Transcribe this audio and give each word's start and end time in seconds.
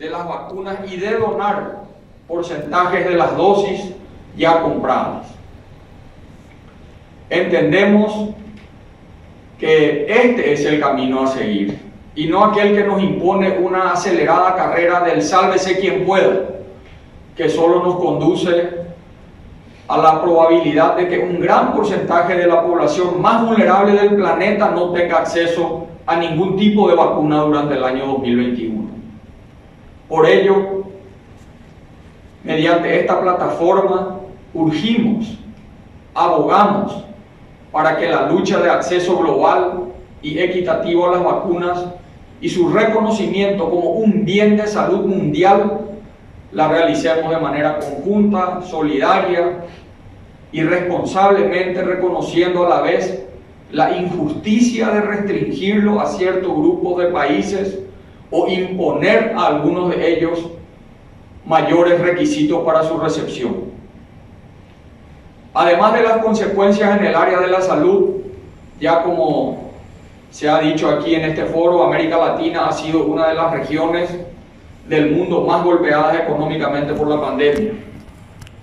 de 0.00 0.08
las 0.08 0.26
vacunas 0.26 0.78
y 0.90 0.96
de 0.96 1.18
donar 1.18 1.82
porcentajes 2.26 3.06
de 3.06 3.16
las 3.16 3.36
dosis 3.36 3.92
ya 4.34 4.62
compradas. 4.62 5.26
Entendemos 7.28 8.30
que 9.58 10.06
este 10.08 10.54
es 10.54 10.64
el 10.64 10.80
camino 10.80 11.24
a 11.24 11.26
seguir 11.26 11.78
y 12.14 12.28
no 12.28 12.46
aquel 12.46 12.74
que 12.74 12.84
nos 12.84 13.02
impone 13.02 13.58
una 13.58 13.92
acelerada 13.92 14.56
carrera 14.56 15.00
del 15.00 15.22
sálvese 15.22 15.78
quien 15.78 16.06
pueda, 16.06 16.46
que 17.36 17.50
solo 17.50 17.84
nos 17.84 17.96
conduce 17.96 18.70
a 19.86 19.98
la 19.98 20.22
probabilidad 20.22 20.96
de 20.96 21.08
que 21.08 21.18
un 21.18 21.40
gran 21.40 21.74
porcentaje 21.74 22.36
de 22.36 22.46
la 22.46 22.62
población 22.62 23.20
más 23.20 23.46
vulnerable 23.46 23.92
del 23.92 24.16
planeta 24.16 24.70
no 24.70 24.92
tenga 24.92 25.18
acceso 25.18 25.88
a 26.06 26.16
ningún 26.16 26.56
tipo 26.56 26.88
de 26.88 26.94
vacuna 26.94 27.42
durante 27.42 27.74
el 27.74 27.84
año 27.84 28.06
2021. 28.06 29.00
Por 30.10 30.28
ello, 30.28 30.86
mediante 32.42 32.98
esta 32.98 33.20
plataforma, 33.20 34.18
urgimos, 34.52 35.38
abogamos 36.12 37.04
para 37.70 37.96
que 37.96 38.08
la 38.08 38.28
lucha 38.28 38.60
de 38.60 38.68
acceso 38.68 39.18
global 39.18 39.84
y 40.20 40.40
equitativo 40.40 41.06
a 41.06 41.12
las 41.12 41.24
vacunas 41.24 41.86
y 42.40 42.48
su 42.48 42.70
reconocimiento 42.70 43.70
como 43.70 43.90
un 43.90 44.24
bien 44.24 44.56
de 44.56 44.66
salud 44.66 45.06
mundial 45.06 45.82
la 46.50 46.66
realicemos 46.66 47.30
de 47.30 47.38
manera 47.38 47.78
conjunta, 47.78 48.62
solidaria 48.62 49.60
y 50.50 50.62
responsablemente 50.62 51.82
reconociendo 51.82 52.66
a 52.66 52.68
la 52.68 52.80
vez 52.80 53.28
la 53.70 53.96
injusticia 53.96 54.88
de 54.88 55.02
restringirlo 55.02 56.00
a 56.00 56.06
ciertos 56.06 56.52
grupos 56.52 57.00
de 57.00 57.10
países 57.10 57.78
o 58.30 58.48
imponer 58.48 59.34
a 59.36 59.46
algunos 59.46 59.90
de 59.90 60.16
ellos 60.16 60.50
mayores 61.44 62.00
requisitos 62.00 62.64
para 62.64 62.82
su 62.84 62.98
recepción. 62.98 63.70
Además 65.52 65.94
de 65.94 66.02
las 66.02 66.18
consecuencias 66.18 66.98
en 66.98 67.06
el 67.06 67.14
área 67.14 67.40
de 67.40 67.48
la 67.48 67.60
salud, 67.60 68.20
ya 68.78 69.02
como 69.02 69.70
se 70.30 70.48
ha 70.48 70.60
dicho 70.60 70.88
aquí 70.88 71.14
en 71.14 71.24
este 71.24 71.44
foro, 71.46 71.82
América 71.82 72.18
Latina 72.18 72.66
ha 72.66 72.72
sido 72.72 73.04
una 73.04 73.28
de 73.28 73.34
las 73.34 73.52
regiones 73.52 74.16
del 74.88 75.10
mundo 75.10 75.42
más 75.42 75.64
golpeadas 75.64 76.20
económicamente 76.20 76.94
por 76.94 77.08
la 77.08 77.20
pandemia, 77.20 77.72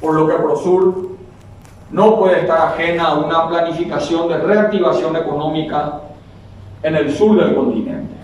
por 0.00 0.14
lo 0.14 0.26
que 0.26 0.34
Prosur 0.34 1.12
no 1.90 2.18
puede 2.18 2.40
estar 2.40 2.72
ajena 2.72 3.08
a 3.08 3.14
una 3.18 3.48
planificación 3.48 4.28
de 4.28 4.38
reactivación 4.38 5.14
económica 5.14 6.00
en 6.82 6.96
el 6.96 7.12
sur 7.12 7.38
del 7.38 7.54
continente, 7.54 8.14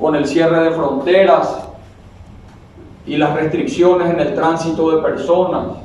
con 0.00 0.16
el 0.16 0.26
cierre 0.26 0.64
de 0.64 0.70
fronteras 0.70 1.68
y 3.06 3.16
las 3.16 3.34
restricciones 3.34 4.10
en 4.10 4.20
el 4.20 4.34
tránsito 4.34 4.96
de 4.96 5.02
personas. 5.02 5.78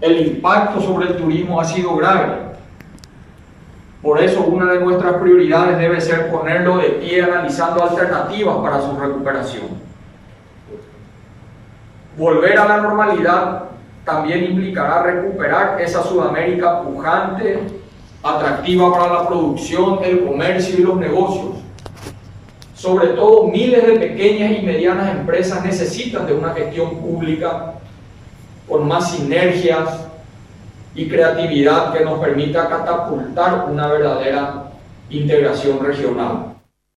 El 0.00 0.26
impacto 0.26 0.80
sobre 0.80 1.08
el 1.08 1.16
turismo 1.16 1.60
ha 1.60 1.64
sido 1.64 1.96
grave. 1.96 2.46
Por 4.00 4.20
eso 4.20 4.42
una 4.42 4.72
de 4.72 4.80
nuestras 4.80 5.14
prioridades 5.14 5.78
debe 5.78 6.00
ser 6.00 6.30
ponerlo 6.30 6.78
de 6.78 6.90
pie 6.90 7.24
analizando 7.24 7.82
alternativas 7.82 8.56
para 8.58 8.80
su 8.80 8.96
recuperación. 8.96 9.66
Volver 12.16 12.58
a 12.58 12.68
la 12.68 12.76
normalidad 12.78 13.64
también 14.04 14.44
implicará 14.44 15.02
recuperar 15.02 15.80
esa 15.80 16.02
Sudamérica 16.02 16.82
pujante, 16.82 17.66
atractiva 18.22 18.92
para 18.92 19.12
la 19.12 19.28
producción, 19.28 19.98
el 20.04 20.24
comercio 20.24 20.78
y 20.78 20.82
los 20.82 20.96
negocios. 20.96 21.65
Sobre 22.76 23.08
todo, 23.08 23.44
miles 23.44 23.86
de 23.86 23.98
pequeñas 23.98 24.58
y 24.58 24.62
medianas 24.62 25.16
empresas 25.16 25.64
necesitan 25.64 26.26
de 26.26 26.34
una 26.34 26.52
gestión 26.52 26.98
pública 26.98 27.72
con 28.68 28.86
más 28.86 29.12
sinergias 29.12 30.06
y 30.94 31.08
creatividad 31.08 31.94
que 31.94 32.04
nos 32.04 32.18
permita 32.20 32.68
catapultar 32.68 33.66
una 33.70 33.86
verdadera 33.86 34.72
integración 35.08 35.82
regional. 35.82 36.55